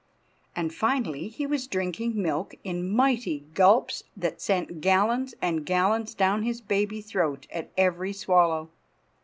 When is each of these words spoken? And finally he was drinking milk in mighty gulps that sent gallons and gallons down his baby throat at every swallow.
And 0.55 0.73
finally 0.73 1.27
he 1.27 1.45
was 1.45 1.67
drinking 1.67 2.19
milk 2.19 2.55
in 2.63 2.89
mighty 2.89 3.43
gulps 3.53 4.03
that 4.17 4.41
sent 4.41 4.81
gallons 4.81 5.35
and 5.43 5.63
gallons 5.63 6.15
down 6.15 6.41
his 6.41 6.59
baby 6.59 7.01
throat 7.01 7.45
at 7.53 7.69
every 7.77 8.11
swallow. 8.11 8.71